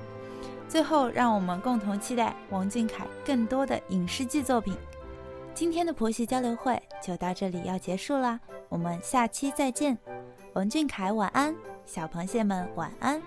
[0.69, 4.73] 最后，让我们共同期待王俊凯更多的影视剧作品。
[5.59, 8.39] 今天的婆媳交流会就到这里要结束啦，
[8.69, 9.97] 我们下期再见。
[10.53, 11.53] 王俊凯晚安，
[11.85, 13.21] 小螃蟹们晚安。